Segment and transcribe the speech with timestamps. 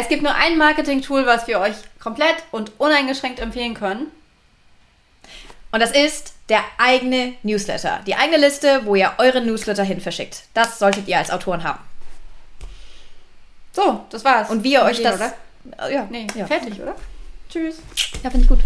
[0.00, 4.06] Es gibt nur ein Marketing-Tool, was wir euch komplett und uneingeschränkt empfehlen können.
[5.72, 7.98] Und das ist der eigene Newsletter.
[8.06, 10.44] Die eigene Liste, wo ihr eure Newsletter hin verschickt.
[10.54, 11.80] Das solltet ihr als Autoren haben.
[13.72, 14.48] So, das war's.
[14.50, 15.16] Und wie ihr euch Gehen, das.
[15.16, 15.90] Oder?
[15.90, 16.46] Ja, Nee, ja.
[16.46, 16.94] fertig, oder?
[17.50, 17.78] Tschüss.
[18.22, 18.60] Ja, finde ich gut.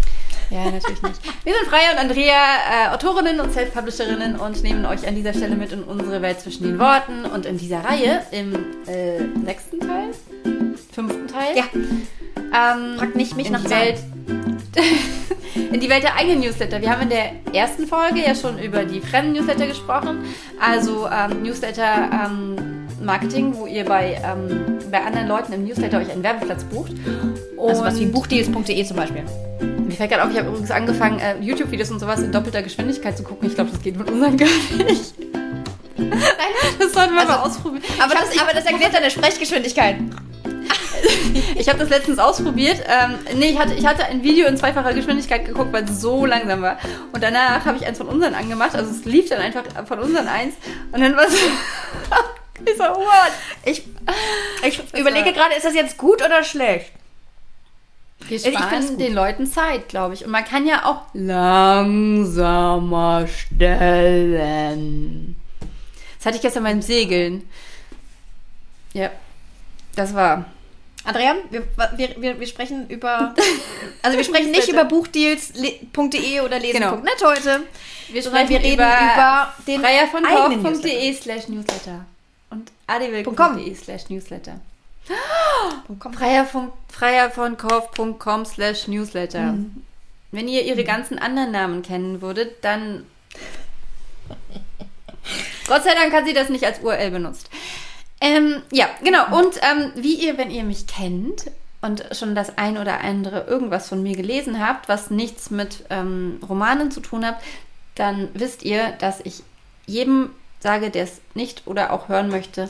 [0.51, 1.19] Ja, natürlich nicht.
[1.43, 5.55] Wir sind Freya und Andrea, äh, Autorinnen und Self-Publisherinnen und nehmen euch an dieser Stelle
[5.55, 7.25] mit in unsere Welt zwischen den Worten.
[7.25, 8.53] Und in dieser Reihe, im
[8.85, 10.11] äh, sechsten Teil,
[10.91, 11.63] fünften Teil, Ja.
[11.73, 13.69] ähm, Fragt nicht mich in nach die.
[13.69, 13.99] Welt,
[15.71, 16.81] in die Welt der eigenen Newsletter.
[16.81, 20.19] Wir haben in der ersten Folge ja schon über die fremden Newsletter gesprochen.
[20.59, 22.55] Also ähm, Newsletter ähm,
[23.03, 26.93] Marketing, wo ihr bei, ähm, bei anderen Leuten im Newsletter euch einen Werbeplatz bucht.
[27.59, 29.23] Also was wie Und- buchdeals.de zum Beispiel.
[29.85, 33.17] mir fällt gerade auf, ich habe übrigens angefangen, äh, YouTube-Videos und sowas in doppelter Geschwindigkeit
[33.17, 33.47] zu gucken.
[33.47, 34.47] Ich glaube, das geht mit unseren gar
[34.85, 35.13] nicht.
[35.97, 36.09] Nein,
[36.79, 37.83] das sollten wir mal ausprobieren.
[38.01, 39.97] Aber das, aber das erklärt deine Sprechgeschwindigkeit.
[41.55, 42.81] Ich habe das letztens ausprobiert.
[42.87, 46.25] Ähm, nee, ich hatte, ich hatte ein Video in zweifacher Geschwindigkeit geguckt, weil es so
[46.25, 46.77] langsam war.
[47.13, 48.75] Und danach habe ich eins von unseren angemacht.
[48.75, 50.55] Also es lief dann einfach von unseren eins.
[50.91, 51.33] Und dann war es...
[52.65, 53.31] ich so, what?
[53.65, 53.83] Ich,
[54.65, 56.91] ich überlege gerade, ist das jetzt gut oder schlecht?
[58.27, 58.99] Wir Ich sparen gut.
[58.99, 60.25] den Leuten Zeit, glaube ich.
[60.25, 65.35] Und man kann ja auch langsamer stellen.
[66.17, 67.47] Das hatte ich gestern beim Segeln.
[68.93, 69.11] Ja,
[69.95, 70.45] das war.
[71.05, 71.63] Andrea, wir,
[72.17, 73.35] wir, wir, sprechen über.
[74.01, 77.63] Also wir sprechen nicht über buchdeals.de oder lesen.net heute.
[78.09, 80.79] Wir sondern wir sprechen reden über, den eigenen Newsletter.
[80.81, 82.05] freiervonkauf.de slash newsletter
[82.49, 84.59] und adiwilk.de slash newsletter.
[85.99, 86.13] Komm.
[86.13, 89.53] Freier von, freiervonkauf.com slash newsletter.
[89.53, 89.83] Mhm.
[90.31, 93.05] Wenn ihr ihre ganzen anderen Namen kennen würdet, dann...
[95.67, 97.49] Gott sei Dank hat sie das nicht als URL benutzt.
[98.23, 99.37] Ähm, ja, genau.
[99.37, 103.89] Und ähm, wie ihr, wenn ihr mich kennt und schon das ein oder andere irgendwas
[103.89, 107.35] von mir gelesen habt, was nichts mit ähm, Romanen zu tun hat,
[107.95, 109.43] dann wisst ihr, dass ich
[109.85, 110.29] jedem
[110.61, 112.69] sage, der es nicht oder auch hören möchte,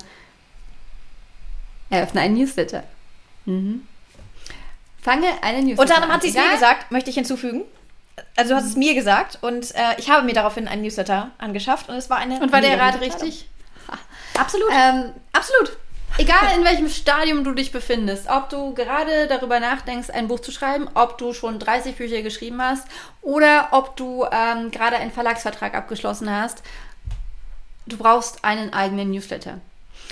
[1.91, 2.84] eröffne einen Newsletter.
[3.46, 3.88] Mhm.
[5.03, 6.16] Fange eine Newsletter Unter anderem an.
[6.16, 7.62] hat sie es mir gesagt, möchte ich hinzufügen.
[8.35, 11.90] Also du hast es mir gesagt und äh, ich habe mir daraufhin einen Newsletter angeschafft
[11.90, 12.40] und es war eine.
[12.40, 13.47] Und war der Rat richtig?
[14.38, 14.70] Absolut.
[14.72, 15.78] Ähm, Absolut.
[16.18, 20.52] Egal in welchem Stadium du dich befindest, ob du gerade darüber nachdenkst, ein Buch zu
[20.52, 22.88] schreiben, ob du schon 30 Bücher geschrieben hast
[23.22, 26.62] oder ob du ähm, gerade einen Verlagsvertrag abgeschlossen hast,
[27.88, 29.60] du brauchst einen eigenen Newsletter.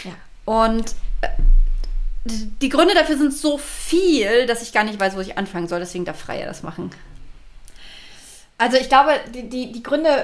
[0.04, 0.12] Ja.
[0.46, 1.28] Und äh,
[2.26, 5.80] die Gründe dafür sind so viel, dass ich gar nicht weiß, wo ich anfangen soll.
[5.80, 6.92] Deswegen darf Freya das machen.
[8.62, 10.24] Also ich glaube, die, die, die Gründe,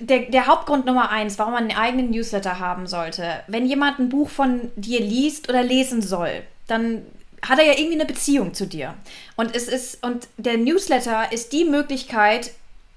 [0.00, 4.08] der, der Hauptgrund Nummer eins, warum man einen eigenen Newsletter haben sollte, wenn jemand ein
[4.08, 7.02] Buch von dir liest oder lesen soll, dann
[7.42, 8.94] hat er ja irgendwie eine Beziehung zu dir.
[9.36, 12.50] Und es ist, und der Newsletter ist die Möglichkeit,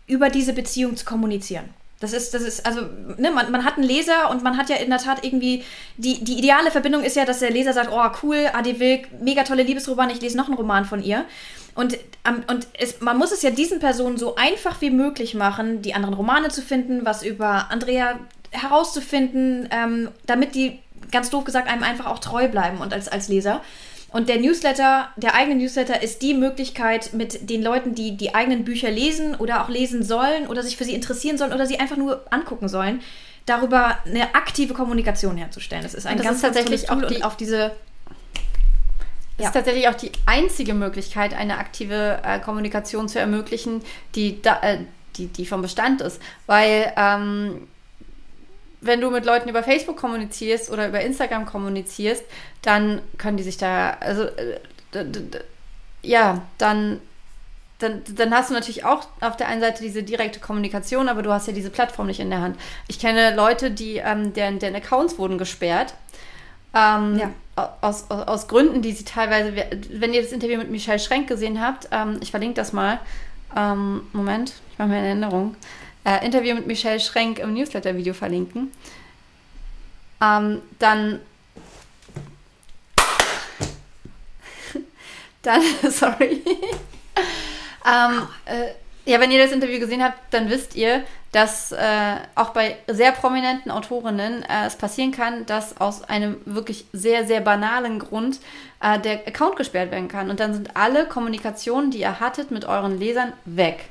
[0.08, 1.70] über diese Beziehung zu kommunizieren.
[2.04, 2.82] Das ist, das ist, also,
[3.18, 5.64] ne, man, man hat einen Leser und man hat ja in der Tat irgendwie,
[5.96, 9.44] die, die ideale Verbindung ist ja, dass der Leser sagt, oh cool, Adi Wilk, mega
[9.44, 11.24] tolle Liebesroman, ich lese noch einen Roman von ihr.
[11.76, 11.98] Und,
[12.48, 16.14] und es, man muss es ja diesen Personen so einfach wie möglich machen, die anderen
[16.14, 18.20] Romane zu finden, was über Andrea
[18.52, 23.30] herauszufinden, ähm, damit die, ganz doof gesagt, einem einfach auch treu bleiben und als, als
[23.30, 23.62] Leser.
[24.14, 28.64] Und der Newsletter, der eigene Newsletter ist die Möglichkeit, mit den Leuten, die die eigenen
[28.64, 31.98] Bücher lesen oder auch lesen sollen oder sich für sie interessieren sollen oder sie einfach
[31.98, 33.02] nur angucken sollen,
[33.48, 35.82] darüber eine aktive Kommunikation herzustellen.
[35.82, 37.72] Das ist ein das ganz, ist ganz tatsächlich tolles Tool auch die- und auf diese
[39.38, 39.48] Das Ja.
[39.48, 43.82] ist tatsächlich auch die einzige Möglichkeit, eine aktive äh, Kommunikation zu ermöglichen,
[44.14, 44.78] die, da, äh,
[45.16, 46.22] die, die vom Bestand ist.
[46.46, 47.68] Weil ähm,
[48.84, 52.24] wenn du mit Leuten über Facebook kommunizierst oder über Instagram kommunizierst,
[52.62, 54.60] dann können die sich da, also äh,
[56.02, 57.00] ja, dann,
[57.80, 61.32] dann, dann hast du natürlich auch auf der einen Seite diese direkte Kommunikation, aber du
[61.32, 62.58] hast ja diese Plattform nicht in der Hand.
[62.88, 65.94] Ich kenne Leute, die, ähm, deren, deren Accounts wurden gesperrt.
[66.76, 67.30] Ähm, Ja.
[67.82, 69.54] aus, aus, aus Gründen, die sie teilweise,
[69.92, 73.00] wenn ihr das Interview mit Michelle Schrenk gesehen habt, ähm, ich verlinke das mal.
[73.56, 75.56] Ähm, Moment, ich mache mir eine Erinnerung.
[76.06, 78.72] Äh, Interview mit Michelle Schrenk im Newsletter-Video verlinken.
[80.22, 81.20] Ähm, dann.
[85.42, 86.42] Dann, sorry.
[87.86, 88.72] ähm, äh,
[89.06, 91.04] ja, wenn ihr das Interview gesehen habt, dann wisst ihr,
[91.34, 96.86] dass äh, auch bei sehr prominenten Autorinnen äh, es passieren kann, dass aus einem wirklich
[96.94, 98.40] sehr, sehr banalen Grund
[98.82, 100.30] äh, der Account gesperrt werden kann.
[100.30, 103.86] Und dann sind alle Kommunikationen, die ihr hattet mit euren Lesern, weg.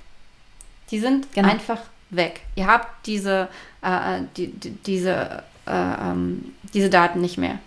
[0.90, 1.50] Die sind Genau.
[1.50, 1.80] einfach
[2.12, 2.40] weg.
[2.54, 3.48] Ihr habt diese,
[3.82, 7.58] äh, die, die, diese, äh, ähm, diese Daten nicht mehr.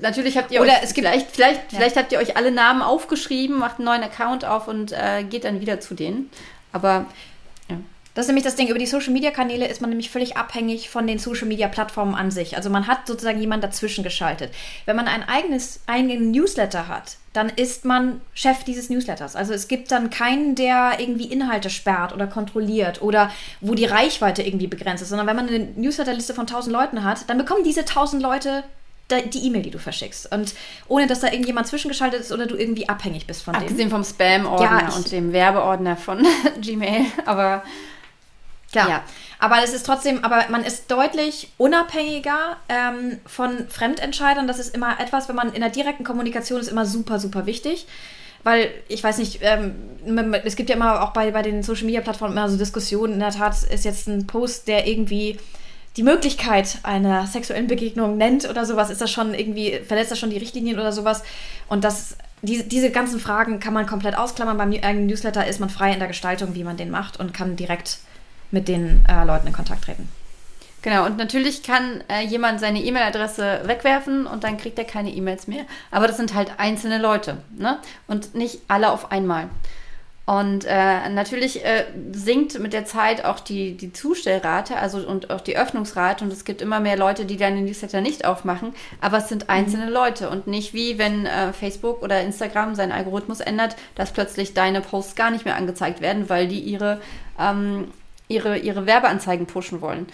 [0.00, 1.78] natürlich habt ihr Oder euch, es gibt- vielleicht, vielleicht, Ja.
[1.78, 5.44] vielleicht habt ihr euch alle Namen aufgeschrieben, macht einen neuen Account auf und äh, geht
[5.44, 6.30] dann wieder zu denen.
[6.72, 7.06] Aber
[8.14, 11.18] Das ist nämlich das Ding, über die Social-Media-Kanäle ist man nämlich völlig abhängig von den
[11.18, 12.56] Social-Media-Plattformen an sich.
[12.56, 14.52] Also man hat sozusagen jemanden dazwischen geschaltet.
[14.84, 19.34] Wenn man ein eigenes, eigenen Newsletter hat, dann ist man Chef dieses Newsletters.
[19.34, 23.30] Also es gibt dann keinen, der irgendwie Inhalte sperrt oder kontrolliert oder
[23.62, 27.30] wo die Reichweite irgendwie begrenzt ist, sondern wenn man eine Newsletterliste von 1000 Leuten hat,
[27.30, 28.64] dann bekommen diese 1000 Leute
[29.20, 30.32] die E-Mail, die du verschickst.
[30.32, 30.54] Und
[30.88, 33.64] ohne, dass da irgendjemand zwischengeschaltet ist oder du irgendwie abhängig bist von denen.
[33.64, 36.26] abgesehen vom Spam-Ordner Ja, und dem Werbeordner von
[36.62, 37.04] Gmail.
[37.26, 37.62] Aber
[38.72, 38.88] Klar.
[38.88, 39.04] Ja.
[39.38, 44.46] Aber es ist trotzdem, aber man ist deutlich unabhängiger ähm, von Fremdentscheidern.
[44.46, 47.86] Das ist immer etwas, wenn man in der direkten Kommunikation ist, immer super, super wichtig.
[48.44, 49.74] Weil, ich weiß nicht, ähm,
[50.44, 53.14] es gibt ja immer auch bei, bei den Social Media Plattformen immer so Diskussionen.
[53.14, 55.38] In der Tat ist jetzt ein Post, der irgendwie
[55.96, 60.30] die Möglichkeit einer sexuellen Begegnung nennt oder sowas, ist das schon irgendwie, verletzt das schon
[60.30, 61.22] die Richtlinien oder sowas.
[61.68, 64.56] Und das, diese, diese ganzen Fragen kann man komplett ausklammern.
[64.56, 67.56] Beim eigenen Newsletter ist man frei in der Gestaltung, wie man den macht und kann
[67.56, 67.98] direkt
[68.52, 70.08] mit den äh, Leuten in Kontakt treten.
[70.82, 75.46] Genau, und natürlich kann äh, jemand seine E-Mail-Adresse wegwerfen und dann kriegt er keine E-Mails
[75.46, 75.64] mehr.
[75.92, 77.78] Aber das sind halt einzelne Leute, ne?
[78.08, 79.48] Und nicht alle auf einmal.
[80.24, 85.40] Und äh, natürlich äh, sinkt mit der Zeit auch die, die Zustellrate, also und auch
[85.40, 86.24] die Öffnungsrate.
[86.24, 88.72] Und es gibt immer mehr Leute, die deine Newsletter nicht aufmachen.
[89.00, 93.40] Aber es sind einzelne Leute und nicht wie wenn äh, Facebook oder Instagram seinen Algorithmus
[93.40, 97.00] ändert, dass plötzlich deine Posts gar nicht mehr angezeigt werden, weil die ihre
[97.38, 97.88] ähm,
[98.32, 100.06] ihre, ihre Werbeanzeigen pushen wollen.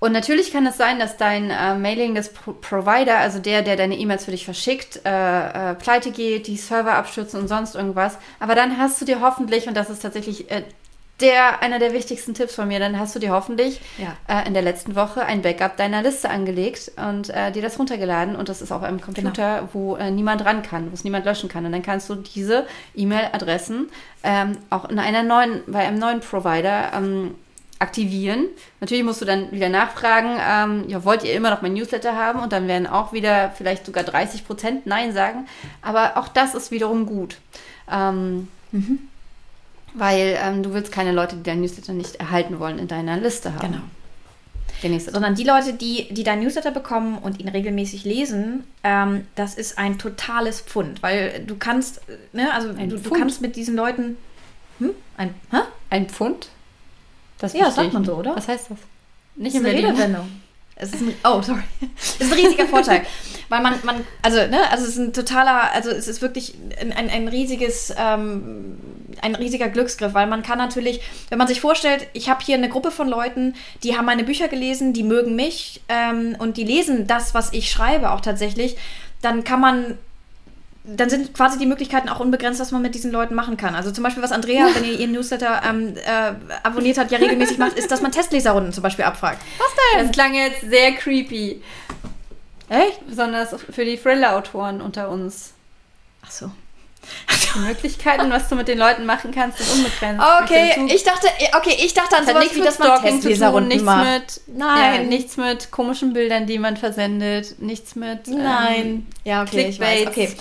[0.00, 3.76] Und natürlich kann es sein, dass dein äh, Mailing des Pro Provider, also der, der
[3.76, 8.18] deine E-Mails für dich verschickt, äh, äh, pleite geht, die Server abstürzen und sonst irgendwas.
[8.38, 10.64] Aber dann hast du dir hoffentlich, und das ist tatsächlich äh,
[11.24, 14.16] der, einer der wichtigsten Tipps von mir, dann hast du dir hoffentlich Ja.
[14.28, 18.36] äh, in der letzten Woche ein Backup deiner Liste angelegt und äh, dir das runtergeladen.
[18.36, 21.48] Und das ist auf einem Computer, wo äh, niemand ran kann, wo es niemand löschen
[21.48, 21.64] kann.
[21.64, 23.88] Und dann kannst du diese E-Mail-Adressen
[24.22, 27.34] ähm, auch in einer neuen, bei einem neuen Provider ähm,
[27.78, 28.46] aktivieren.
[28.80, 32.40] Natürlich musst du dann wieder nachfragen, ähm, ja, wollt ihr immer noch mein Newsletter haben?
[32.40, 35.46] Und dann werden auch wieder vielleicht sogar 30 Prozent Nein sagen.
[35.82, 37.38] Aber auch das ist wiederum gut.
[37.90, 38.48] Ähm,
[39.94, 43.54] Weil ähm, du willst keine Leute, die dein Newsletter nicht erhalten wollen, in deiner Liste
[43.54, 43.72] haben.
[43.72, 43.82] Genau.
[45.10, 49.78] Sondern die Leute, die, die dein Newsletter bekommen und ihn regelmäßig lesen, ähm, das ist
[49.78, 51.02] ein totales Pfund.
[51.02, 54.18] Weil du kannst, äh, ne, also du, du kannst mit diesen Leuten.
[54.80, 54.90] Hm?
[55.16, 55.58] Ein, hä?
[55.88, 56.48] Ein Pfund?
[57.38, 58.36] Das Ja, verstehe sagt man so, oder?
[58.36, 58.78] Was heißt das?
[59.36, 59.86] Nicht Das Berlin.
[59.86, 60.28] Redewendung.
[60.76, 61.62] Es ist ein, oh, sorry.
[61.96, 63.02] Es ist ein riesiger Vorteil.
[63.48, 66.92] Weil man, man, also, ne, also es ist ein totaler, also es ist wirklich ein,
[66.92, 68.78] ein, ein riesiges, ähm,
[69.20, 72.70] ein riesiger Glücksgriff, weil man kann natürlich, wenn man sich vorstellt, ich habe hier eine
[72.70, 77.06] Gruppe von Leuten, die haben meine Bücher gelesen, die mögen mich ähm, und die lesen
[77.06, 78.76] das, was ich schreibe, auch tatsächlich,
[79.20, 79.98] dann kann man
[80.84, 83.74] dann sind quasi die Möglichkeiten auch unbegrenzt, was man mit diesen Leuten machen kann.
[83.74, 86.32] Also zum Beispiel, was Andrea, wenn ihr ihren Newsletter ähm, äh,
[86.62, 89.40] abonniert hat, ja regelmäßig macht, ist, dass man Testleserrunden zum Beispiel abfragt.
[89.98, 91.62] Das klang jetzt sehr creepy.
[92.68, 93.06] Echt?
[93.06, 95.54] Besonders für die Thriller-Autoren unter uns.
[96.24, 96.50] Ach so.
[97.54, 100.24] Die Möglichkeiten, was du mit den Leuten machen kannst, sind unbegrenzt.
[100.42, 103.84] Okay, ich dachte, okay, ich dachte an sowas nichts wie, mit dass man Testleserrunden nichts
[103.84, 104.06] macht.
[104.06, 104.94] mit, Nein.
[104.94, 109.06] ja, nichts mit komischen Bildern, die man versendet, nichts mit, Nein.
[109.24, 110.06] ja, okay, ich weiß.
[110.06, 110.34] Okay.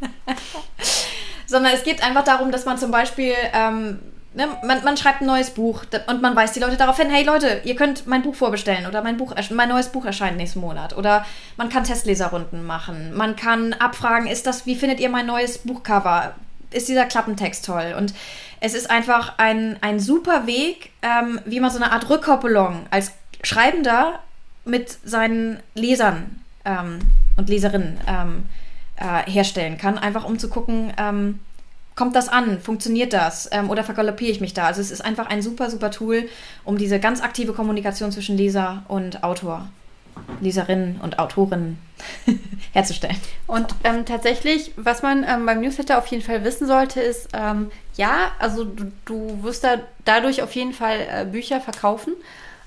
[1.46, 4.00] Sondern es geht einfach darum, dass man zum Beispiel, ähm,
[4.34, 7.24] ne, man, man schreibt ein neues Buch und man weist die Leute darauf hin, hey
[7.24, 10.96] Leute, ihr könnt mein Buch vorbestellen oder mein, Buch, mein neues Buch erscheint nächsten Monat.
[10.96, 11.24] Oder
[11.56, 13.14] man kann Testleserrunden machen.
[13.14, 16.34] Man kann abfragen, ist das, wie findet ihr mein neues Buchcover?
[16.70, 17.94] Ist dieser Klappentext toll?
[17.96, 18.14] Und
[18.60, 23.12] es ist einfach ein, ein super Weg, ähm, wie man so eine Art Rückkoppelung als
[23.42, 24.20] Schreibender
[24.64, 27.00] mit seinen Lesern ähm,
[27.36, 28.44] und Leserinnen ähm,
[28.96, 31.40] äh, herstellen kann, einfach um zu gucken, ähm,
[31.94, 34.66] kommt das an, funktioniert das ähm, oder vergaloppiere ich mich da?
[34.66, 36.28] Also es ist einfach ein super, super Tool,
[36.64, 39.68] um diese ganz aktive Kommunikation zwischen Leser und Autor,
[40.40, 41.78] Leserinnen und Autorinnen
[42.72, 43.16] herzustellen.
[43.46, 47.70] Und ähm, tatsächlich, was man ähm, beim Newsletter auf jeden Fall wissen sollte, ist, ähm,
[47.96, 52.14] ja, also du, du wirst da dadurch auf jeden Fall äh, Bücher verkaufen,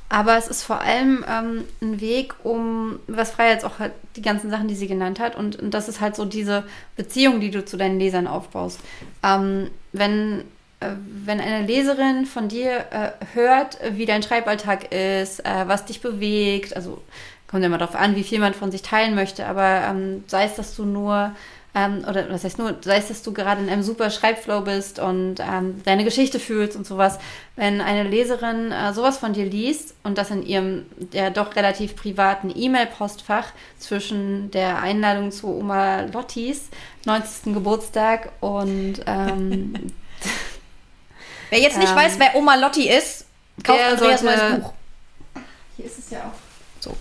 [0.10, 4.22] aber es ist vor allem ähm, ein Weg, um, was Freya jetzt auch halt die
[4.22, 6.64] ganzen Sachen, die sie genannt hat, und, und das ist halt so diese
[6.96, 8.80] Beziehung, die du zu deinen Lesern aufbaust.
[9.24, 10.44] Ähm, wenn
[10.80, 10.92] äh,
[11.26, 16.76] wenn eine Leserin von dir äh, hört, wie dein Schreiballtag ist, äh, was dich bewegt,
[16.76, 17.02] also
[17.48, 20.46] kommt ja immer darauf an, wie viel man von sich teilen möchte, aber ähm, sei
[20.46, 21.32] es, dass du nur
[21.78, 24.98] ähm, oder was heißt nur, sei es, dass du gerade in einem super Schreibflow bist
[25.00, 27.20] und ähm, deine Geschichte fühlst und sowas,
[27.56, 31.96] wenn eine Leserin äh, sowas von dir liest und das in ihrem ja doch relativ
[31.96, 33.48] privaten E-Mail-Postfach
[33.80, 36.70] zwischen der Einladung zu Oma Lottis
[37.06, 37.54] 90.
[37.54, 39.74] Geburtstag und ähm,
[41.50, 43.26] Wer jetzt nicht Ähm, weiß, wer Oma Lotti ist,
[43.64, 44.74] kauft Andreas sollte- neues Buch.
[45.78, 46.96] hier ist es ja auch So.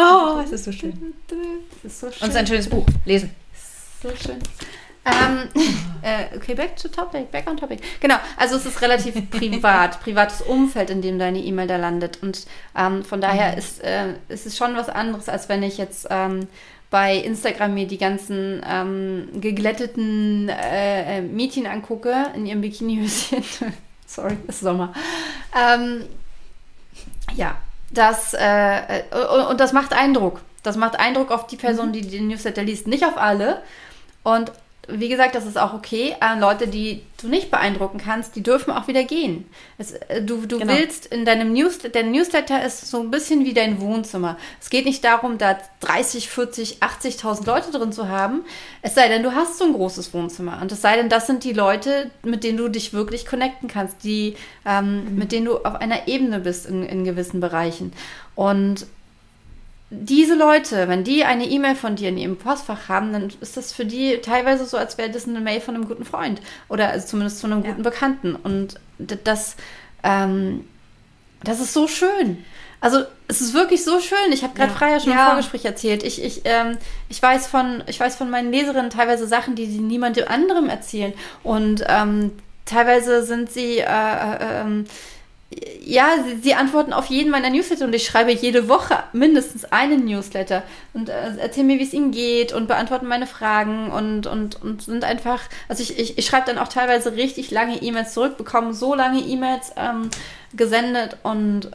[0.00, 1.14] Oh, es ist so schön.
[1.28, 2.22] Das ist so schön.
[2.22, 2.86] Und es ist ein schönes Buch.
[3.04, 3.30] Lesen.
[4.02, 4.38] So schön.
[5.04, 5.48] Ähm,
[6.02, 7.80] äh, okay, back to topic, back on topic.
[8.00, 12.22] Genau, also es ist relativ privat, privates Umfeld, in dem deine E-Mail da landet.
[12.22, 16.06] Und ähm, von daher ist, äh, ist es schon was anderes, als wenn ich jetzt
[16.10, 16.48] ähm,
[16.90, 23.44] bei Instagram mir die ganzen ähm, geglätteten äh, äh, Mädchen angucke in ihrem Bikinihöschen.
[24.06, 24.92] Sorry, es ist Sommer.
[25.56, 26.04] Ähm,
[27.34, 27.56] ja,
[27.90, 29.02] das äh, äh,
[29.34, 30.40] und, und das macht Eindruck.
[30.62, 33.62] Das macht Eindruck auf die Person, die den Newsletter liest, nicht auf alle.
[34.22, 34.52] Und
[34.92, 36.14] wie gesagt, das ist auch okay.
[36.20, 39.44] Äh, Leute, die du nicht beeindrucken kannst, die dürfen auch wieder gehen.
[39.78, 40.72] Es, äh, du du Genau.
[40.72, 44.36] willst in deinem Newsletter, dein Newsletter ist so ein bisschen wie dein Wohnzimmer.
[44.60, 48.42] Es geht nicht darum, da 30, 40, 80.000 Leute drin zu haben.
[48.82, 50.58] Es sei denn, du hast so ein großes Wohnzimmer.
[50.62, 54.04] Und es sei denn, das sind die Leute, mit denen du dich wirklich connecten kannst,
[54.04, 57.92] die, ähm, mit denen du auf einer Ebene bist in, in gewissen Bereichen.
[58.34, 58.86] Und
[59.90, 63.72] diese Leute, wenn die eine E-Mail von dir in ihrem Postfach haben, dann ist das
[63.72, 67.08] für die teilweise so, als wäre das eine Mail von einem guten Freund oder also
[67.08, 67.70] zumindest von einem Ja.
[67.70, 68.36] guten Bekannten.
[68.36, 69.56] Und das,
[70.04, 70.64] ähm,
[71.42, 72.44] das ist so schön.
[72.80, 74.32] Also es ist wirklich so schön.
[74.32, 74.76] Ich habe gerade Ja.
[74.78, 75.24] Freier schon Ja.
[75.24, 76.02] im Vorgespräch erzählt.
[76.04, 76.78] Ich, ich, ähm,
[77.08, 81.12] ich, weiß von, ich weiß von meinen Leserinnen teilweise Sachen, die sie niemandem anderem erzählen.
[81.42, 82.32] Und ähm,
[82.64, 84.86] teilweise sind sie äh, äh, ähm,
[85.84, 90.04] ja, sie, sie antworten auf jeden meiner Newsletter und ich schreibe jede Woche mindestens einen
[90.04, 94.62] Newsletter und äh, erzählen mir, wie es ihnen geht und beantworten meine Fragen und, und,
[94.62, 98.36] und sind einfach, also ich, ich, ich schreibe dann auch teilweise richtig lange E-Mails zurück,
[98.36, 100.10] bekomme so lange E-Mails ähm,
[100.54, 101.70] gesendet und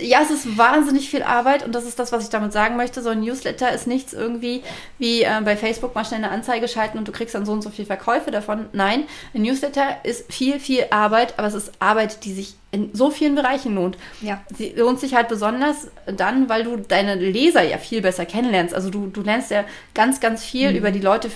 [0.00, 3.02] ja, es ist wahnsinnig viel Arbeit und das ist das, was ich damit sagen möchte.
[3.02, 4.62] So ein Newsletter ist nichts irgendwie
[4.98, 7.62] wie äh, bei Facebook mal schnell eine Anzeige schalten und du kriegst dann so und
[7.62, 8.66] so viel Verkäufe davon.
[8.72, 9.04] Nein,
[9.34, 13.34] ein Newsletter ist viel, viel Arbeit, aber es ist Arbeit, die sich in so vielen
[13.34, 13.98] Bereichen lohnt.
[14.20, 14.40] Ja.
[14.56, 18.74] Sie lohnt sich halt besonders dann, weil du deine Leser ja viel besser kennenlernst.
[18.74, 21.30] Also du, du lernst ja ganz, ganz viel über die Leute,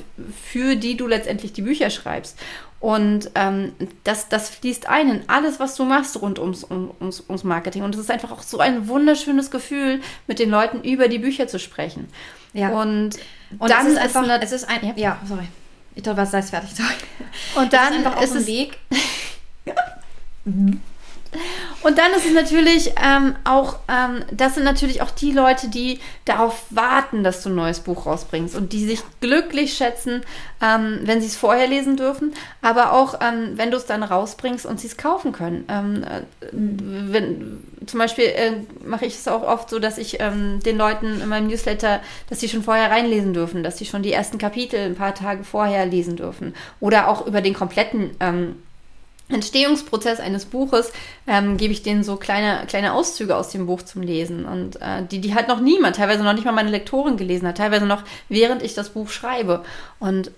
[0.44, 2.38] für die du letztendlich die Bücher schreibst.
[2.84, 3.72] Und ähm,
[4.04, 7.82] das, das fließt ein in alles, was du machst rund ums, um, ums, ums Marketing.
[7.82, 11.46] Und es ist einfach auch so ein wunderschönes Gefühl, mit den Leuten über die Bücher
[11.48, 12.08] zu sprechen.
[12.52, 12.68] Ja.
[12.68, 13.16] Und,
[13.58, 14.92] Und dann es ist einfach, eine- es ist ein, Ja.
[14.96, 15.48] ja, sorry.
[15.94, 16.90] Ich dachte, was sei fertig, sorry.
[17.64, 18.76] und dann ist einfach ist es Weg.
[21.82, 26.00] Und dann ist es natürlich ähm, auch, ähm, das sind natürlich auch die Leute, die
[26.24, 30.22] darauf warten, dass du ein neues Buch rausbringst und die sich glücklich schätzen,
[30.62, 34.64] ähm, wenn sie es vorher lesen dürfen, aber auch, ähm, wenn du es dann rausbringst
[34.64, 35.66] und sie es kaufen können.
[35.68, 36.22] Ähm, äh,
[36.52, 38.52] wenn, zum Beispiel äh,
[38.84, 42.00] mache ich es auch oft so, dass ich ähm, den Leuten in meinem Newsletter,
[42.30, 45.44] dass sie schon vorher reinlesen dürfen, dass sie schon die ersten Kapitel ein paar Tage
[45.44, 48.12] vorher lesen dürfen oder auch über den kompletten
[49.28, 50.92] Entstehungsprozess eines Buches
[51.26, 55.04] ähm, gebe ich denen so kleine, kleine Auszüge aus dem Buch zum Lesen und äh,
[55.10, 58.02] die, die halt noch niemand, teilweise noch nicht mal meine Lektorin gelesen hat, teilweise noch
[58.28, 59.64] während ich das Buch schreibe.
[59.98, 60.30] Und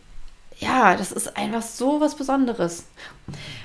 [0.58, 2.86] ja, das ist einfach so was Besonderes.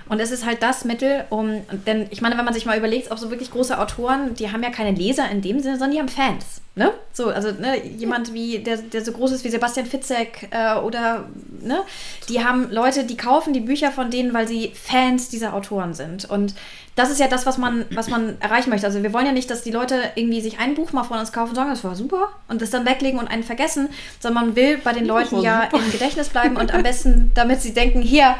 [0.10, 3.12] Und es ist halt das Mittel, um, denn ich meine, wenn man sich mal überlegt,
[3.12, 6.00] auch so wirklich große Autoren, die haben ja keine Leser in dem Sinne, sondern die
[6.00, 6.62] haben Fans.
[6.76, 6.92] Ne?
[7.14, 11.30] So, also ne, jemand wie, der, der so groß ist wie Sebastian Fitzek äh, oder,
[11.62, 11.82] ne,
[12.30, 16.30] die haben Leute, die kaufen die Bücher von denen, weil sie Fans dieser Autoren sind.
[16.30, 16.56] Und
[16.96, 18.88] das ist ja das, was man, was man erreichen möchte.
[18.88, 21.32] Also wir wollen ja nicht, dass die Leute irgendwie sich ein Buch mal von uns
[21.32, 23.90] kaufen und sagen, das war super und das dann weglegen und einen vergessen,
[24.20, 25.84] sondern man will bei den Leuten ja super.
[25.84, 28.36] im Gedächtnis bleiben und am besten, damit sie denken, hier,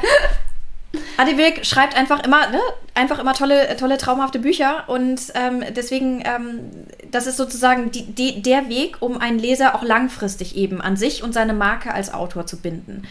[1.22, 2.58] Adi Wilk schreibt einfach immer, ne,
[2.94, 6.70] einfach immer tolle, tolle, traumhafte Bücher und ähm, deswegen, ähm,
[7.12, 11.22] das ist sozusagen die, die, der Weg, um einen Leser auch langfristig eben an sich
[11.22, 13.04] und seine Marke als Autor zu binden.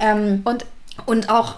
[0.00, 0.64] Ähm, und,
[1.06, 1.56] und auch,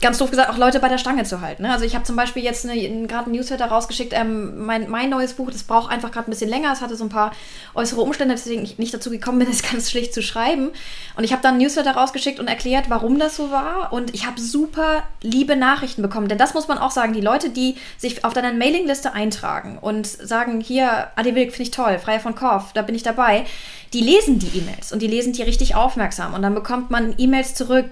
[0.00, 1.62] ganz doof gesagt, auch Leute bei der Stange zu halten.
[1.62, 1.72] Ne?
[1.72, 5.50] Also ich habe zum Beispiel jetzt gerade ein Newsletter rausgeschickt, ähm, mein, mein neues Buch,
[5.50, 7.32] das braucht einfach gerade ein bisschen länger, es hatte so ein paar
[7.74, 10.70] äußere Umstände, deswegen ich nicht dazu gekommen bin, es ganz schlicht zu schreiben.
[11.16, 13.92] Und ich habe dann ein Newsletter rausgeschickt und erklärt, warum das so war.
[13.92, 16.28] Und ich habe super liebe Nachrichten bekommen.
[16.28, 20.06] Denn das muss man auch sagen, die Leute, die sich auf deiner Mailingliste eintragen und
[20.06, 23.46] sagen, hier, Adi Wilk finde ich toll, Freier von Korf, da bin ich dabei,
[23.92, 26.34] die lesen die E-Mails und die lesen die richtig aufmerksam.
[26.34, 27.90] Und dann bekommt man E-Mails zurück,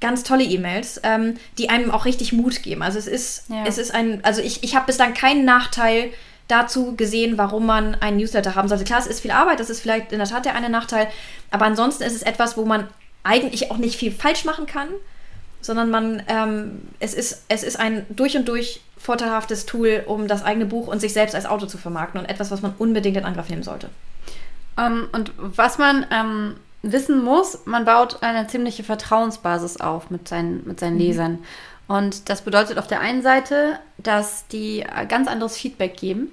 [0.00, 2.82] ganz tolle E-Mails, ähm, die einem auch richtig Mut geben.
[2.82, 3.64] Also es ist, Ja.
[3.66, 6.10] es ist ein, also ich, ich habe bislang keinen Nachteil
[6.48, 8.84] dazu gesehen, warum man einen Newsletter haben sollte.
[8.84, 11.08] Klar, es ist viel Arbeit, das ist vielleicht in der Tat der eine Nachteil,
[11.50, 12.88] aber ansonsten ist es etwas, wo man
[13.22, 14.88] eigentlich auch nicht viel falsch machen kann,
[15.60, 20.42] sondern man, ähm, es, ist, es ist ein durch und durch vorteilhaftes Tool, um das
[20.42, 23.24] eigene Buch und sich selbst als Auto zu vermarkten und etwas, was man unbedingt in
[23.24, 23.90] Angriff nehmen sollte.
[24.76, 30.28] Um, ähm, und was man ähm, wissen muss, man baut eine ziemliche Vertrauensbasis auf mit
[30.28, 31.00] seinen, mit seinen mhm.
[31.00, 31.38] Lesern.
[31.88, 36.28] Und das bedeutet auf der einen Seite, dass die ganz anderes Feedback geben.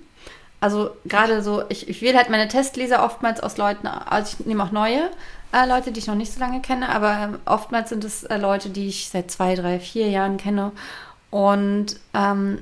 [0.59, 4.63] Also gerade so, ich, ich wähle halt meine Testleser oftmals aus Leuten, also ich nehme
[4.63, 5.09] auch neue
[5.51, 8.37] äh, Leute, die ich noch nicht so lange kenne, aber ähm, oftmals sind es äh,
[8.37, 10.71] Leute, die ich seit zwei, drei, vier Jahren kenne.
[11.29, 12.59] Und ähm,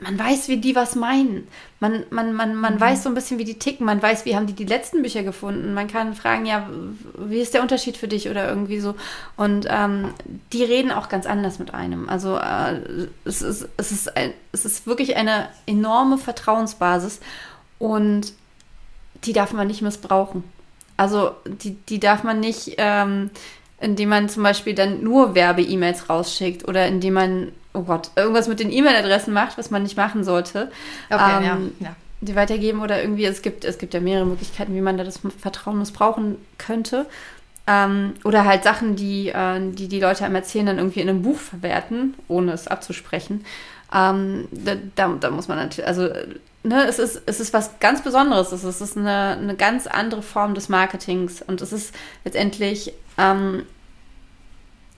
[0.00, 1.48] man weiß, wie die was meinen.
[1.80, 2.80] Man, man, man, man mhm.
[2.80, 3.86] weiß so ein bisschen, wie die ticken.
[3.86, 5.74] Man weiß, wie haben die die letzten Bücher gefunden.
[5.74, 6.68] Man kann fragen, ja,
[7.16, 8.94] wie ist der Unterschied für dich oder irgendwie so.
[9.36, 10.14] Und ähm,
[10.52, 12.08] die reden auch ganz anders mit einem.
[12.08, 17.20] Also äh, es, ist, es, ist ein, es ist wirklich eine enorme Vertrauensbasis
[17.78, 18.32] und
[19.24, 20.44] die darf man nicht missbrauchen.
[20.96, 23.30] Also die, die darf man nicht, ähm,
[23.80, 28.60] indem man zum Beispiel dann nur Werbe-E-Mails rausschickt oder indem man oh Gott, irgendwas mit
[28.60, 30.70] den E-Mail-Adressen macht, was man nicht machen sollte.
[31.10, 31.96] Okay, ähm, ja, ja.
[32.20, 35.20] Die weitergeben oder irgendwie, es gibt, es gibt ja mehrere Möglichkeiten, wie man da das
[35.38, 37.06] Vertrauen missbrauchen könnte.
[37.68, 41.22] Ähm, oder halt Sachen, die, äh, die die Leute einem erzählen, dann irgendwie in einem
[41.22, 43.44] Buch verwerten, ohne es abzusprechen.
[43.94, 46.08] Ähm, da, da, da, muss man natürlich, also
[46.64, 48.52] ne, es ist, es ist was ganz Besonderes.
[48.52, 51.42] Es ist, es ist eine, eine ganz andere Form des Marketings.
[51.42, 51.94] Und es ist
[52.24, 53.64] letztendlich, ähm,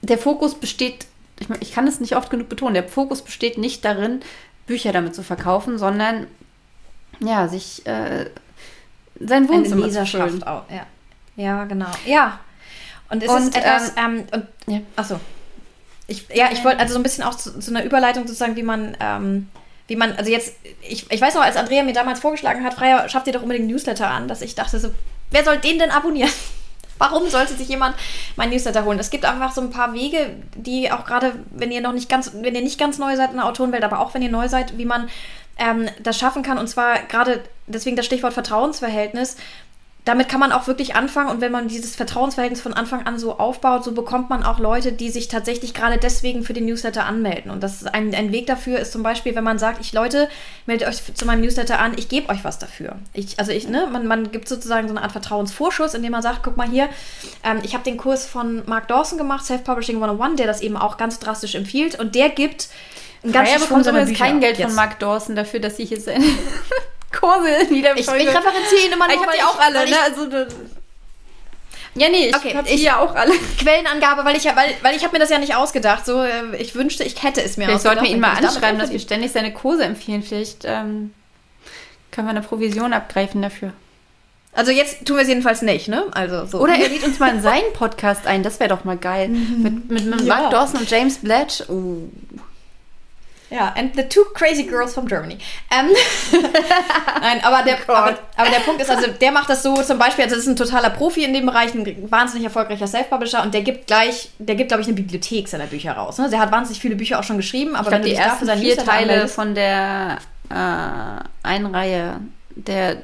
[0.00, 1.06] der Fokus besteht
[1.40, 4.20] ich, ich kann es nicht oft genug betonen, der Fokus besteht nicht darin,
[4.66, 6.26] Bücher damit zu verkaufen, sondern
[7.18, 8.26] ja, sich äh,
[9.18, 10.42] sein Wohnzimmer Eine zu füllen.
[10.44, 10.86] Auch, ja.
[11.36, 11.90] ja, genau.
[12.06, 12.40] Ja.
[13.08, 14.80] Und es und, ist etwas, ähm, ähm, und, ja.
[14.96, 15.18] achso.
[16.06, 18.62] Ich, ja, ich wollte also so ein bisschen auch zu, zu, einer Überleitung sozusagen, wie
[18.62, 19.48] man, ähm,
[19.86, 23.08] wie man, also jetzt, ich, ich weiß noch, als Andrea mir damals vorgeschlagen hat, Freier,
[23.08, 24.90] schafft dir doch unbedingt Newsletter an, dass ich dachte so,
[25.30, 26.30] wer soll den denn abonnieren?
[27.00, 27.96] Warum sollte sich jemand
[28.36, 28.98] mein Newsletter holen?
[28.98, 32.32] Es gibt einfach so ein paar Wege, die auch gerade, wenn ihr noch nicht ganz,
[32.34, 34.76] wenn ihr nicht ganz neu seid in der Autorenwelt, aber auch wenn ihr neu seid,
[34.76, 35.08] wie man
[35.58, 36.58] ähm, das schaffen kann.
[36.58, 39.38] Und zwar gerade deswegen das Stichwort Vertrauensverhältnis
[40.10, 43.38] damit kann man auch wirklich anfangen und wenn man dieses Vertrauensverhältnis von Anfang an so
[43.38, 47.48] aufbaut, so bekommt man auch Leute, die sich tatsächlich gerade deswegen für den Newsletter anmelden.
[47.52, 50.28] Und das ist ein, ein Weg dafür ist zum Beispiel, wenn man sagt, ich Leute,
[50.66, 52.96] meldet euch zu meinem Newsletter an, ich gebe euch was dafür.
[53.12, 56.42] Ich, also ich, ne, man, man gibt sozusagen so eine Art Vertrauensvorschuss, indem man sagt,
[56.42, 56.88] guck mal hier,
[57.44, 60.96] ähm, ich habe den Kurs von Mark Dawson gemacht, Self-Publishing 101, der das eben auch
[60.96, 62.68] ganz drastisch empfiehlt und der gibt
[63.22, 66.08] ein ganz bekommt übrigens kein Geld von Mark Dawson dafür, dass ich jetzt
[67.12, 69.96] Kurse wieder Ich, ich referenziere ihn immer nur, Ich habe die auch alle, ne?
[70.00, 70.28] Also,
[71.94, 73.32] ja, nee, ich okay, habe die ja auch alle.
[73.58, 76.06] Quellenangabe, weil ich ja, weil, weil ich habe mir das ja nicht ausgedacht.
[76.06, 78.90] So, äh, ich wünschte, ich hätte es mir Vielleicht sollten wir ihn mal anschreiben, dass
[78.90, 80.22] wir ständig seine Kurse empfehlen.
[80.22, 81.12] Vielleicht ähm,
[82.12, 83.72] können wir eine Provision abgreifen dafür.
[84.52, 86.04] Also jetzt tun wir es jedenfalls nicht, ne?
[86.12, 86.58] Also so.
[86.58, 89.28] Oder er lädt uns mal in seinen Podcast ein, das wäre doch mal geil.
[89.28, 89.62] Mhm.
[89.62, 90.26] Mit, mit, mit ja.
[90.26, 91.68] Mark Dawson und James Bletch.
[91.68, 92.08] Uh.
[93.50, 95.36] Ja, and the two crazy girls from Germany.
[95.70, 95.90] Ähm,
[97.20, 99.98] Nein, aber der, oh aber, aber, der Punkt ist, also der macht das so zum
[99.98, 103.52] Beispiel, also das ist ein totaler Profi in dem Bereich, ein wahnsinnig erfolgreicher Self-Publisher und
[103.52, 106.18] der gibt gleich, der gibt, glaube ich, eine Bibliothek seiner Bücher raus.
[106.18, 106.30] Ne?
[106.30, 108.60] Der hat wahnsinnig viele Bücher auch schon geschrieben, aber ich wenn glaub, du die ersten
[108.60, 112.98] vier Teile anmeldest, von der äh, Einreihe der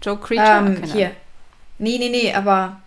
[0.00, 0.58] Joe Creature.
[0.58, 1.10] Ähm, hier.
[1.78, 2.80] Nee, nee, nee, aber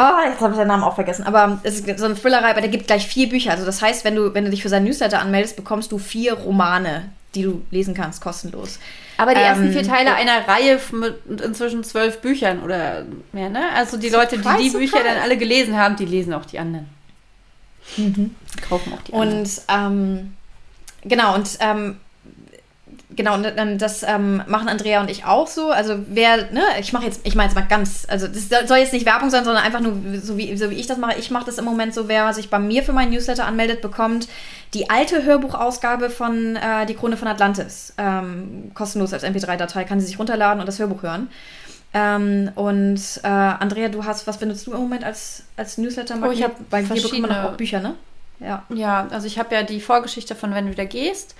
[0.00, 1.24] Oh, jetzt habe ich den Namen auch vergessen.
[1.24, 3.50] Aber es ist so eine Thrillerei, aber der gibt gleich vier Bücher.
[3.50, 6.34] Also das heißt, wenn du, wenn du dich für seinen Newsletter anmeldest, bekommst du vier
[6.34, 8.78] Romane, die du lesen kannst, kostenlos.
[9.16, 13.64] Aber die ähm, ersten vier Teile einer Reihe mit inzwischen zwölf Büchern oder mehr, ne?
[13.74, 16.88] Also die Leute, die die Bücher dann alle gelesen haben, die lesen auch die anderen.
[17.96, 18.36] Mhm.
[18.68, 19.40] Kaufen auch die anderen.
[19.40, 20.36] Und ähm,
[21.02, 21.98] genau, und ähm,
[23.18, 25.70] genau, und das ähm, machen Andrea und ich auch so.
[25.70, 28.94] Also wer, ne, ich mache jetzt, ich meine jetzt mal ganz, also das soll jetzt
[28.94, 31.18] nicht Werbung sein, sondern einfach nur so wie, so wie ich das mache.
[31.18, 34.28] Ich mache das im Moment so, wer sich bei mir für meinen Newsletter anmeldet, bekommt
[34.72, 37.92] die alte Hörbuchausgabe von äh, Die Krone von Atlantis.
[37.98, 41.28] Ähm, kostenlos als MP3-Datei, kann sie sich runterladen und das Hörbuch hören.
[41.92, 46.16] Ähm, und äh, Andrea, du hast, was benutzt du im Moment als, als Newsletter?
[46.22, 47.94] Oh, ich habe bei dir bekommt man auch Bücher, ne?
[48.40, 48.62] Ja.
[48.68, 51.34] Ja, also ich habe ja die Vorgeschichte von Wenn du wieder gehst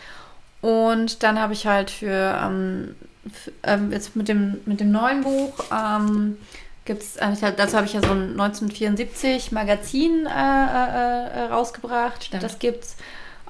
[0.61, 2.95] und dann habe ich halt für, ähm,
[3.33, 6.39] für ähm, jetzt mit dem, mit dem neuen Buch ähm,
[6.85, 12.25] gibt es, äh, dazu habe ich ja so ein 1974 Magazin äh, äh, äh, rausgebracht.
[12.25, 12.43] Stimmt.
[12.43, 12.97] Das gibt's.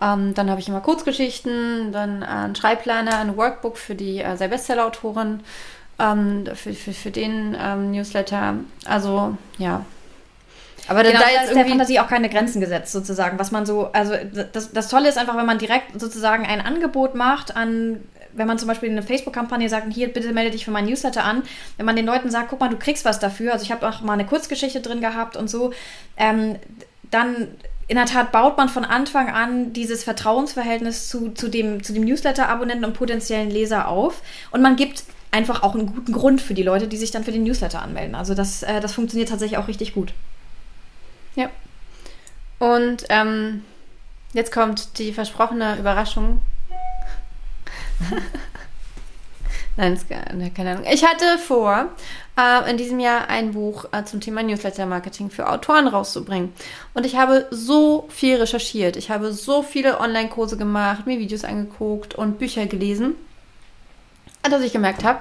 [0.03, 5.41] Ähm, dann habe ich immer Kurzgeschichten, dann einen Schreibplaner, ein Workbook für die äh, Bestseller-Autorin,
[5.99, 8.55] ähm, für, für, für den ähm, Newsletter.
[8.85, 9.85] Also ja,
[10.89, 13.39] aber genau, da, da ist der Fantasie auch keine Grenzen gesetzt, sozusagen.
[13.39, 14.15] Was man so, also
[14.53, 18.01] das, das Tolle ist einfach, wenn man direkt sozusagen ein Angebot macht an
[18.35, 21.43] wenn man zum Beispiel eine Facebook-Kampagne sagt, hier, bitte melde dich für meinen Newsletter an,
[21.77, 24.01] wenn man den Leuten sagt, guck mal, du kriegst was dafür, also ich habe auch
[24.03, 25.73] mal eine Kurzgeschichte drin gehabt und so,
[26.17, 26.57] ähm,
[27.11, 27.49] dann
[27.89, 32.05] in der Tat baut man von Anfang an dieses Vertrauensverhältnis zu, zu dem, zu dem
[32.05, 36.63] Newsletter-Abonnenten und potenziellen Leser auf und man gibt einfach auch einen guten Grund für die
[36.63, 38.15] Leute, die sich dann für den Newsletter anmelden.
[38.15, 40.13] Also das, äh, das funktioniert tatsächlich auch richtig gut.
[41.39, 41.51] Ja.
[42.59, 43.65] Und ähm,
[44.33, 46.43] jetzt kommt die versprochene Überraschung.
[49.77, 49.97] Nein,
[50.35, 50.85] ne, keine Ahnung.
[50.91, 51.91] Ich hatte vor,
[52.37, 56.53] äh, in diesem Jahr ein Buch äh, zum Thema Newsletter-Marketing für Autoren rauszubringen.
[56.95, 58.97] Und ich habe so viel recherchiert.
[58.97, 63.15] Ich habe so viele Online-Kurse gemacht, mir Videos angeguckt und Bücher gelesen,
[64.43, 65.21] dass ich gemerkt habe,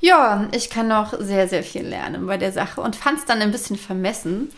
[0.00, 3.40] ja, ich kann noch sehr, sehr viel lernen bei der Sache und fand es dann
[3.40, 4.50] ein bisschen vermessen,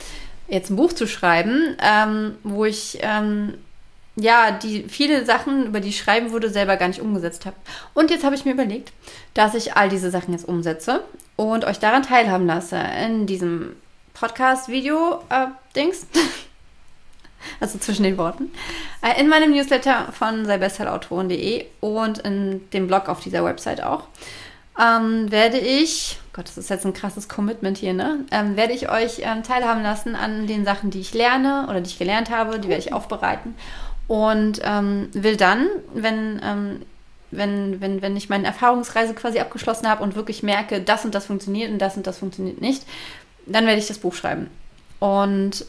[0.52, 3.54] jetzt ein Buch zu schreiben, ähm, wo ich ähm,
[4.16, 7.56] ja die viele Sachen, über die ich schreiben würde, selber gar nicht umgesetzt habe.
[7.94, 8.92] Und jetzt habe ich mir überlegt,
[9.32, 11.02] dass ich all diese Sachen jetzt umsetze
[11.36, 13.76] und euch daran teilhaben lasse in diesem
[14.12, 16.02] Podcast-Video-Dings.
[16.02, 16.18] Äh,
[17.60, 18.52] also zwischen den Worten.
[19.00, 24.06] Äh, in meinem Newsletter von seibestsellerautoren.de und in dem Blog auf dieser Website auch
[24.80, 28.24] ähm, werde ich, Gott, das ist jetzt ein krasses Commitment hier, ne?
[28.30, 31.90] Ähm, werde ich euch ähm, teilhaben lassen an den Sachen, die ich lerne oder die
[31.90, 33.54] ich gelernt habe, die werde ich aufbereiten
[34.08, 36.82] und ähm, will dann, wenn, ähm,
[37.30, 41.26] wenn, wenn, wenn ich meine Erfahrungsreise quasi abgeschlossen habe und wirklich merke, das und das
[41.26, 42.84] funktioniert und das und das funktioniert nicht,
[43.46, 44.50] dann werde ich das Buch schreiben.
[44.98, 45.64] Und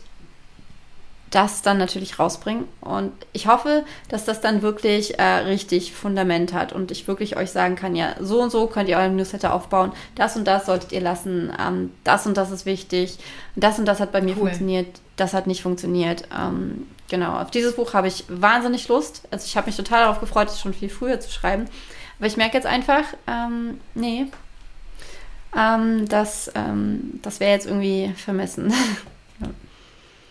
[1.33, 2.65] das dann natürlich rausbringen.
[2.79, 7.49] Und ich hoffe, dass das dann wirklich äh, richtig Fundament hat und ich wirklich euch
[7.49, 10.91] sagen kann, ja, so und so könnt ihr euren Newsletter aufbauen, das und das solltet
[10.91, 13.17] ihr lassen, ähm, das und das ist wichtig,
[13.55, 14.41] das und das hat bei mir cool.
[14.41, 16.27] funktioniert, das hat nicht funktioniert.
[16.37, 19.23] Ähm, genau, auf dieses Buch habe ich wahnsinnig Lust.
[19.31, 21.65] Also ich habe mich total darauf gefreut, es schon viel früher zu schreiben.
[22.19, 24.27] Aber ich merke jetzt einfach, ähm, nee,
[25.57, 28.71] ähm, das, ähm, das wäre jetzt irgendwie vermessen.
[29.41, 29.47] Ja,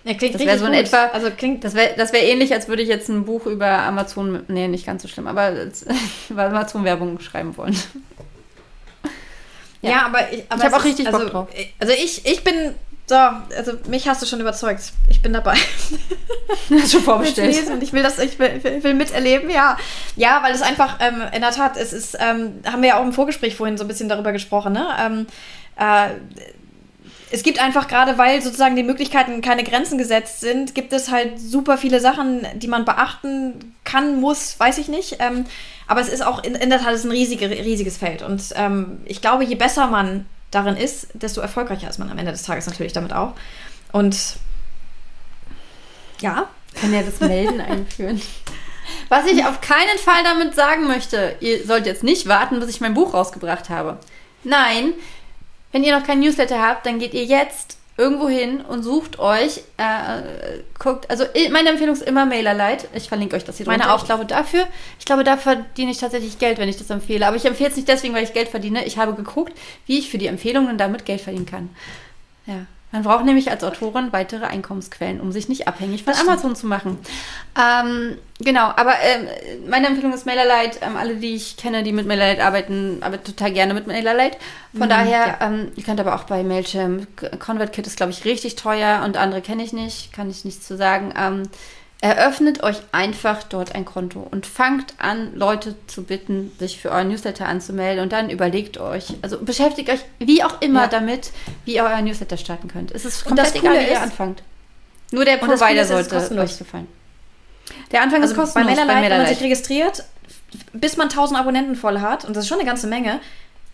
[0.04, 0.80] klingt das wäre so in gut.
[0.80, 3.66] etwa, also klingt, das wäre das wär ähnlich, als würde ich jetzt ein Buch über
[3.66, 5.52] Amazon, nee, nicht ganz so schlimm, aber
[6.28, 7.76] über Amazon-Werbung schreiben wollen.
[9.82, 11.48] Ja, ja aber ich, aber ich habe auch richtig also, Bock drauf.
[11.78, 12.74] Also ich, ich bin,
[13.06, 14.92] so, also mich hast du schon überzeugt.
[15.08, 15.56] Ich bin dabei.
[16.88, 17.54] schon vorbestellt.
[17.80, 19.76] Ich will das, ich will, will, will, miterleben, ja.
[20.16, 23.04] Ja, weil es einfach, ähm, in der Tat, es ist, ähm, haben wir ja auch
[23.04, 24.86] im Vorgespräch vorhin so ein bisschen darüber gesprochen, ne?
[24.98, 25.26] Ähm,
[25.76, 26.10] äh,
[27.32, 31.40] es gibt einfach gerade, weil sozusagen die Möglichkeiten keine Grenzen gesetzt sind, gibt es halt
[31.40, 35.16] super viele Sachen, die man beachten kann, muss, weiß ich nicht.
[35.18, 35.46] Ähm,
[35.86, 38.20] aber es ist auch in, in der Tat ein riesige, riesiges Feld.
[38.20, 42.32] Und ähm, ich glaube, je besser man darin ist, desto erfolgreicher ist man am Ende
[42.32, 43.32] des Tages natürlich damit auch.
[43.92, 44.36] Und
[46.20, 46.48] ja.
[46.74, 48.20] Kann ja das Melden einführen.
[49.08, 52.82] Was ich auf keinen Fall damit sagen möchte, ihr sollt jetzt nicht warten, bis ich
[52.82, 53.98] mein Buch rausgebracht habe.
[54.44, 54.92] Nein,
[55.72, 59.58] wenn ihr noch kein Newsletter habt, dann geht ihr jetzt irgendwo hin und sucht euch,
[59.76, 62.88] äh, guckt, also meine Empfehlung ist immer MailerLite.
[62.94, 63.98] Ich verlinke euch das hier Meine auch.
[63.98, 64.66] Ich glaube dafür,
[64.98, 67.26] ich glaube, da verdiene ich tatsächlich Geld, wenn ich das empfehle.
[67.26, 68.84] Aber ich empfehle es nicht deswegen, weil ich Geld verdiene.
[68.86, 69.52] Ich habe geguckt,
[69.86, 71.68] wie ich für die Empfehlungen damit Geld verdienen kann.
[72.46, 72.66] Ja.
[72.92, 76.98] Man braucht nämlich als Autorin weitere Einkommensquellen, um sich nicht abhängig von Amazon zu machen.
[77.58, 79.26] Ähm, genau, aber ähm,
[79.68, 80.80] meine Empfehlung ist MailerLite.
[80.82, 84.36] Ähm, alle, die ich kenne, die mit MailerLite arbeiten, arbeiten total gerne mit MailerLite.
[84.72, 85.46] Von mhm, daher, ja.
[85.46, 89.40] Ähm, ihr könnt aber auch bei Mailchimp, ConvertKit ist, glaube ich, richtig teuer und andere
[89.40, 91.14] kenne ich nicht, kann ich nichts zu sagen.
[92.02, 97.06] Eröffnet euch einfach dort ein Konto und fangt an, Leute zu bitten, sich für euren
[97.06, 100.86] Newsletter anzumelden und dann überlegt euch, also beschäftigt euch wie auch immer ja.
[100.88, 101.30] damit,
[101.64, 102.90] wie ihr euren Newsletter starten könnt.
[102.90, 104.42] Es ist komplett egal, wie ihr anfangt.
[105.12, 106.88] Nur der Provider sollte euch gefallen.
[107.92, 108.76] Der Anfang also ist kostenlos.
[108.76, 110.02] Bei MailerLite, wenn man sich registriert,
[110.72, 113.20] bis man 1000 Abonnenten voll hat, und das ist schon eine ganze Menge,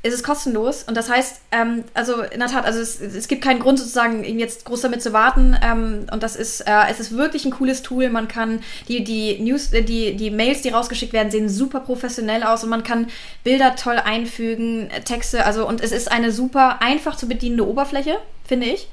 [0.03, 3.43] ist es kostenlos und das heißt, ähm, also in der Tat, also es, es, gibt
[3.43, 7.17] keinen Grund sozusagen jetzt groß damit zu warten ähm, und das ist, äh, es ist
[7.17, 8.09] wirklich ein cooles Tool.
[8.09, 12.45] Man kann die die News, äh, die die Mails, die rausgeschickt werden, sehen super professionell
[12.45, 13.09] aus und man kann
[13.43, 18.19] Bilder toll einfügen, äh, Texte, also und es ist eine super einfach zu bedienende Oberfläche,
[18.45, 18.89] finde ich.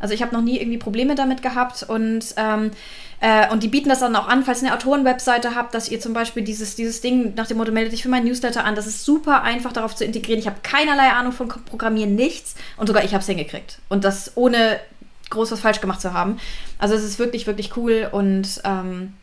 [0.00, 2.70] Also ich habe noch nie irgendwie Probleme damit gehabt und ähm,
[3.20, 5.98] äh, und die bieten das dann auch an, falls ihr eine Autorenwebseite habt, dass ihr
[5.98, 8.76] zum Beispiel dieses, dieses Ding nach dem Motto meldet dich für mein Newsletter an.
[8.76, 10.38] Das ist super einfach darauf zu integrieren.
[10.38, 12.54] Ich habe keinerlei Ahnung von Programmieren, nichts.
[12.76, 13.80] Und sogar ich habe es hingekriegt.
[13.88, 14.78] Und das ohne
[15.30, 16.38] groß was falsch gemacht zu haben.
[16.78, 19.14] Also es ist wirklich, wirklich cool und ähm,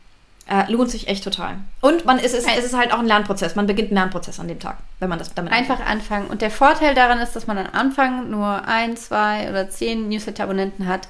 [0.47, 1.57] äh, lohnt sich echt total.
[1.81, 3.55] Und man, es, ist, es ist halt auch ein Lernprozess.
[3.55, 5.89] Man beginnt einen Lernprozess an dem Tag, wenn man das damit Einfach anfängt.
[5.89, 6.27] anfangen.
[6.27, 10.87] Und der Vorteil daran ist, dass man am Anfang nur ein, zwei oder zehn Newsletter-Abonnenten
[10.87, 11.07] hat.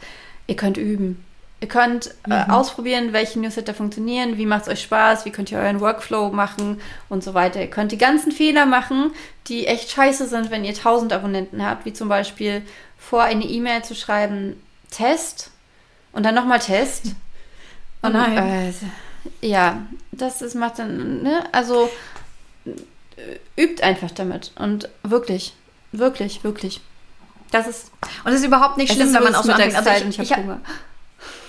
[0.48, 1.26] Ihr könnt üben.
[1.62, 5.58] Ihr könnt äh, ausprobieren, welche Newsletter funktionieren, wie macht es euch Spaß, wie könnt ihr
[5.58, 7.62] euren Workflow machen und so weiter.
[7.62, 9.12] Ihr könnt die ganzen Fehler machen,
[9.48, 12.62] die echt scheiße sind, wenn ihr 1000 Abonnenten habt, wie zum Beispiel
[12.98, 15.52] vor eine E-Mail zu schreiben, Test
[16.12, 17.16] und dann nochmal Test.
[18.04, 18.38] Oh Und, nein.
[18.38, 18.74] Äh,
[19.42, 21.90] ja, das ist, macht dann, ne, also
[22.66, 25.54] äh, übt einfach damit und wirklich,
[25.92, 26.82] wirklich, wirklich.
[27.52, 27.92] Das ist
[28.24, 29.76] Und es ist überhaupt nicht schlimm, wenn man auch so anfängt.
[29.76, 30.60] Also ich, ich ich, habe hab- Hunger.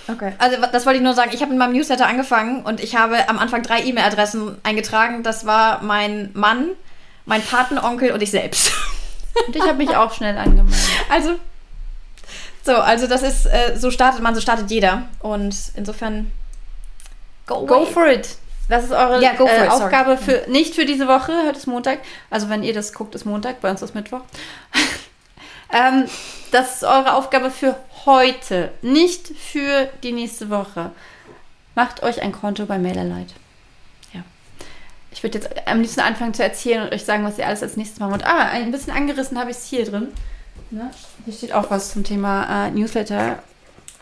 [0.07, 0.33] okay.
[0.37, 1.31] Also das wollte ich nur sagen.
[1.33, 5.23] Ich habe mit meinem Newsletter angefangen und ich habe am Anfang drei E-Mail-Adressen eingetragen.
[5.23, 6.69] Das war mein Mann,
[7.25, 8.71] mein Patenonkel und ich selbst.
[9.47, 10.79] Und ich habe mich auch schnell angemeldet.
[11.09, 11.35] Also
[12.63, 16.31] so, also das ist äh, so startet man, so startet jeder und insofern
[17.47, 18.37] go, Go for it.
[18.69, 19.67] Das ist eure Ja, äh, it, sorry.
[19.67, 21.33] Aufgabe für nicht für diese Woche.
[21.47, 21.99] Heute ist Montag.
[22.29, 23.61] Also wenn ihr das guckt, ist Montag.
[23.61, 24.21] Bei uns ist Mittwoch.
[25.73, 26.05] ähm,
[26.51, 30.91] das ist eure Aufgabe für heute, nicht für die nächste Woche.
[31.75, 33.33] Macht euch ein Konto bei MailerLite.
[34.13, 34.21] Ja.
[35.11, 37.77] Ich würde jetzt am liebsten anfangen zu erzählen und euch sagen, was ihr alles als
[37.77, 38.25] nächstes machen wollt.
[38.25, 40.09] Aber ein bisschen angerissen habe ich es hier drin.
[40.71, 40.89] Ne?
[41.25, 43.39] Hier steht auch was zum Thema äh, Newsletter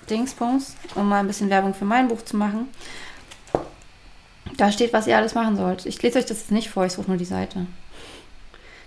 [0.10, 2.70] Dingsbums, um mal ein bisschen Werbung für mein Buch zu machen.
[4.58, 5.86] Da steht, was ihr alles machen sollt.
[5.86, 7.66] Ich lese euch das jetzt nicht vor, ich suche nur die Seite.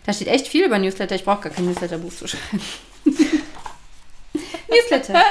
[0.07, 1.14] Da steht echt viel über Newsletter.
[1.14, 2.62] Ich brauche gar kein Newsletterbuch zu schreiben.
[4.70, 5.22] Newsletter.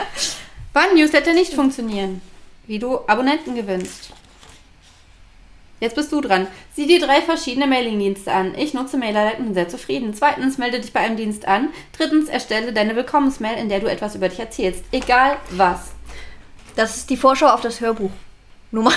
[0.73, 2.21] Wann Newsletter nicht funktionieren.
[2.67, 4.11] Wie du Abonnenten gewinnst.
[5.79, 6.47] Jetzt bist du dran.
[6.75, 8.55] Sieh dir drei verschiedene Mailing-Dienste an.
[8.55, 10.13] Ich nutze MailerLite und bin sehr zufrieden.
[10.13, 11.69] Zweitens, melde dich bei einem Dienst an.
[11.95, 14.83] Drittens, erstelle deine Willkommensmail, in der du etwas über dich erzählst.
[14.91, 15.91] Egal was.
[16.75, 18.11] Das ist die Vorschau auf das Hörbuch.
[18.71, 18.93] Nummer.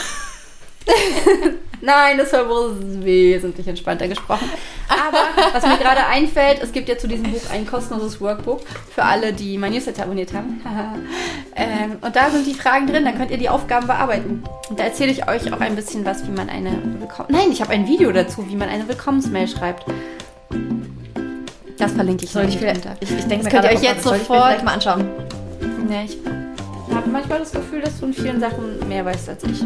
[1.82, 4.48] Nein, das Hörbuch ist wesentlich entspannter gesprochen.
[4.88, 5.18] Aber
[5.54, 8.60] was mir gerade einfällt, es gibt ja zu diesem Buch ein kostenloses Workbook
[8.94, 10.60] für alle, die mein Newsletter abonniert haben.
[11.56, 14.42] ähm, und da sind die Fragen drin, da könnt ihr die Aufgaben bearbeiten.
[14.68, 17.62] Und da erzähle ich euch auch ein bisschen was, wie man eine Willkomm Nein, ich
[17.62, 19.86] habe ein Video dazu, wie man eine Willkommensmail schreibt.
[21.78, 24.02] Das verlinke ich Soll euch ich, vielleicht, ich, ich denke Das könnt ihr euch jetzt
[24.04, 25.08] sofort- mal anschauen.
[25.90, 26.18] Ja, ich
[26.94, 29.64] habe manchmal das Gefühl, dass du in vielen Sachen mehr weißt als ich.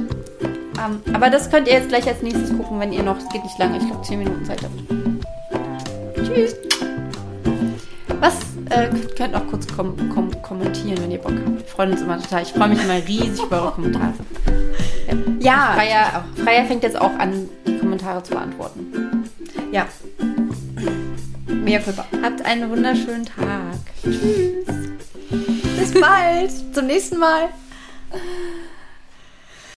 [0.79, 3.43] Ähm, aber das könnt ihr jetzt gleich als nächstes gucken, wenn ihr noch, es geht
[3.43, 6.27] nicht lange, ich glaube 10 Minuten Zeit habt.
[6.27, 6.57] Tschüss.
[8.21, 8.35] Was,
[8.71, 11.59] äh, könnt noch kurz kom kom kommentieren, wenn ihr Bock habt.
[11.59, 12.43] Wir freuen uns immer total.
[12.43, 14.15] Ich freue mich immer riesig über eure Kommentare.
[15.41, 19.25] Ja, Freier, Freier fängt jetzt auch an, die Kommentare zu beantworten.
[19.73, 19.87] ja.
[21.47, 22.05] Mega culpa.
[22.23, 23.79] Habt einen wunderschönen Tag.
[24.03, 26.51] Bis bald.
[26.75, 27.49] Zum nächsten Mal.